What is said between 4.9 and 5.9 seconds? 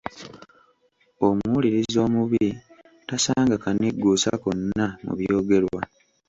mu byogerwa!